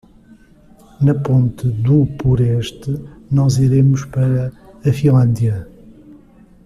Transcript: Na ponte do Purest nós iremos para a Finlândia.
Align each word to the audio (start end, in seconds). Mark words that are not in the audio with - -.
Na 1.05 1.13
ponte 1.25 1.65
do 1.85 1.97
Purest 2.17 2.81
nós 3.35 3.53
iremos 3.67 4.01
para 4.13 4.43
a 4.87 4.91
Finlândia. 4.99 5.57